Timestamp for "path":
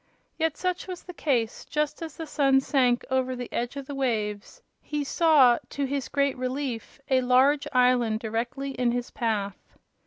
9.11-9.77